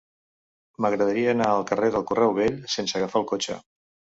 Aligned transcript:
M'agradaria 0.85 1.35
anar 1.37 1.49
al 1.57 1.67
carrer 1.73 1.91
del 1.97 2.07
Correu 2.13 2.35
Vell 2.41 2.59
sense 2.77 2.99
agafar 3.01 3.25
el 3.25 3.29
cotxe. 3.35 3.63